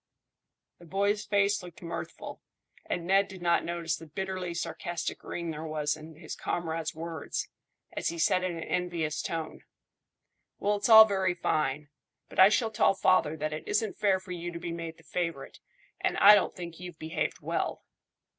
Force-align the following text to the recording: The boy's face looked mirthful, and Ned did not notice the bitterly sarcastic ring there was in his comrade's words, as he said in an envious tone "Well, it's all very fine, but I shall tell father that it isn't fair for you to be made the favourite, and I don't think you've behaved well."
The 0.79 0.87
boy's 0.87 1.25
face 1.25 1.61
looked 1.61 1.83
mirthful, 1.83 2.41
and 2.87 3.05
Ned 3.05 3.27
did 3.27 3.43
not 3.43 3.63
notice 3.63 3.97
the 3.97 4.07
bitterly 4.07 4.55
sarcastic 4.55 5.23
ring 5.23 5.51
there 5.51 5.63
was 5.63 5.95
in 5.95 6.15
his 6.15 6.35
comrade's 6.35 6.95
words, 6.95 7.49
as 7.91 8.07
he 8.07 8.17
said 8.17 8.43
in 8.43 8.57
an 8.57 8.63
envious 8.63 9.21
tone 9.21 9.63
"Well, 10.57 10.77
it's 10.77 10.89
all 10.89 11.05
very 11.05 11.35
fine, 11.35 11.89
but 12.29 12.39
I 12.39 12.49
shall 12.49 12.71
tell 12.71 12.95
father 12.95 13.37
that 13.37 13.53
it 13.53 13.67
isn't 13.67 13.99
fair 13.99 14.19
for 14.19 14.31
you 14.31 14.51
to 14.51 14.59
be 14.59 14.71
made 14.71 14.97
the 14.97 15.03
favourite, 15.03 15.59
and 15.99 16.17
I 16.17 16.33
don't 16.33 16.55
think 16.55 16.79
you've 16.79 16.97
behaved 16.97 17.41
well." 17.41 17.83